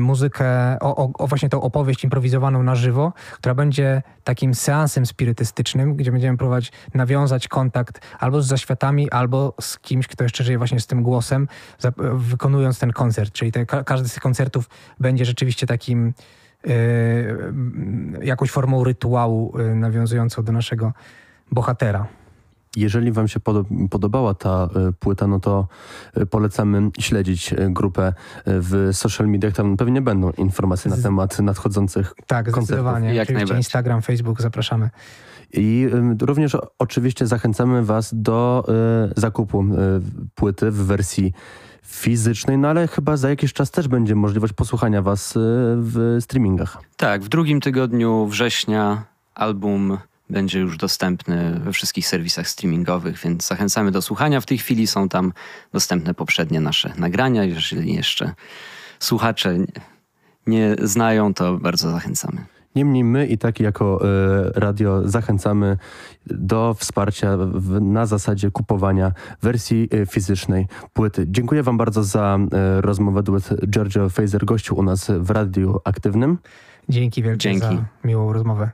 muzykę, 0.00 0.78
o, 0.80 1.12
o, 1.18 1.26
właśnie 1.26 1.48
tą 1.48 1.62
opowieść 1.62 2.04
improwizowaną 2.04 2.62
na 2.62 2.74
żywo, 2.74 3.12
która 3.32 3.54
będzie 3.54 4.02
takim 4.24 4.54
seansem 4.54 5.06
spirytystycznym, 5.06 5.96
gdzie 5.96 6.12
będziemy 6.12 6.38
próbować 6.38 6.72
nawiązać 6.94 7.48
kontakt 7.48 8.00
albo 8.18 8.42
z 8.42 8.46
zaświatami, 8.46 9.10
albo 9.10 9.54
z 9.60 9.78
kimś, 9.78 10.06
kto 10.06 10.24
jeszcze 10.24 10.44
żyje 10.44 10.58
właśnie 10.58 10.80
z 10.80 10.86
tym 10.86 11.02
głosem, 11.02 11.48
wykonując 12.14 12.78
ten 12.78 12.92
koncert. 12.92 13.32
Czyli 13.32 13.52
te, 13.52 13.66
ka- 13.66 13.84
każdy 13.84 14.08
z 14.08 14.14
tych 14.14 14.22
koncertów 14.22 14.70
będzie 15.00 15.24
rzeczywiście 15.24 15.66
takim 15.66 16.14
y, 16.66 16.72
jakąś 18.22 18.50
formą 18.50 18.84
rytuału 18.84 19.58
y, 19.60 19.74
nawiązującą 19.74 20.44
do 20.44 20.52
naszego 20.52 20.92
bohatera. 21.50 22.06
Jeżeli 22.76 23.12
wam 23.12 23.28
się 23.28 23.40
podo- 23.40 23.88
podobała 23.90 24.34
ta 24.34 24.68
y, 24.88 24.92
płyta, 24.92 25.26
no 25.26 25.40
to 25.40 25.68
y, 26.18 26.26
polecamy 26.26 26.90
śledzić 26.98 27.52
y, 27.52 27.56
grupę 27.70 28.12
w 28.46 28.88
social 28.92 29.28
mediach. 29.28 29.52
Tam 29.54 29.76
pewnie 29.76 30.00
będą 30.02 30.30
informacje 30.30 30.90
na 30.90 30.96
temat 30.96 31.38
nadchodzących 31.38 32.14
Tak, 32.26 32.44
koncertów. 32.44 32.64
zdecydowanie. 32.64 33.14
Jak 33.14 33.28
najbardziej. 33.28 33.56
Instagram, 33.56 34.02
Facebook, 34.02 34.40
zapraszamy. 34.42 34.90
I 35.52 35.88
również 36.20 36.56
oczywiście 36.78 37.26
zachęcamy 37.26 37.84
Was 37.84 38.10
do 38.14 38.64
zakupu 39.16 39.64
płyty 40.34 40.70
w 40.70 40.76
wersji 40.76 41.32
fizycznej, 41.86 42.58
no 42.58 42.68
ale 42.68 42.88
chyba 42.88 43.16
za 43.16 43.28
jakiś 43.30 43.52
czas 43.52 43.70
też 43.70 43.88
będzie 43.88 44.14
możliwość 44.14 44.52
posłuchania 44.52 45.02
Was 45.02 45.32
w 45.76 46.16
streamingach. 46.20 46.78
Tak, 46.96 47.22
w 47.22 47.28
drugim 47.28 47.60
tygodniu 47.60 48.26
września 48.26 49.04
album 49.34 49.98
będzie 50.32 50.58
już 50.60 50.76
dostępny 50.76 51.60
we 51.64 51.72
wszystkich 51.72 52.06
serwisach 52.06 52.48
streamingowych, 52.48 53.18
więc 53.24 53.46
zachęcamy 53.46 53.90
do 53.90 54.02
słuchania. 54.02 54.40
W 54.40 54.46
tej 54.46 54.58
chwili 54.58 54.86
są 54.86 55.08
tam 55.08 55.32
dostępne 55.72 56.14
poprzednie 56.14 56.60
nasze 56.60 56.92
nagrania. 56.98 57.44
Jeżeli 57.44 57.94
jeszcze 57.94 58.34
słuchacze 58.98 59.58
nie- 60.46 60.76
znają, 60.82 61.34
to 61.34 61.58
bardzo 61.58 61.90
zachęcamy. 61.90 62.44
Niemniej 62.74 63.04
my 63.04 63.26
i 63.26 63.38
tak 63.38 63.60
jako 63.60 64.00
y, 64.04 64.52
radio 64.54 65.08
zachęcamy 65.08 65.78
do 66.26 66.74
wsparcia 66.78 67.36
w, 67.36 67.80
na 67.80 68.06
zasadzie 68.06 68.50
kupowania 68.50 69.12
wersji 69.42 69.88
y, 69.94 70.06
fizycznej 70.06 70.66
płyty. 70.92 71.24
Dziękuję 71.28 71.62
Wam 71.62 71.76
bardzo 71.78 72.04
za 72.04 72.38
y, 72.78 72.80
rozmowę. 72.80 73.22
Duet 73.22 73.50
Giorgio 73.70 74.08
Fazer 74.08 74.44
gościu 74.44 74.76
u 74.76 74.82
nas 74.82 75.10
w 75.20 75.30
Radiu 75.30 75.80
Aktywnym. 75.84 76.38
Dzięki 76.88 77.22
wielkie 77.22 77.38
Dzięki. 77.38 77.60
za 77.60 77.84
miłą 78.04 78.32
rozmowę. 78.32 78.70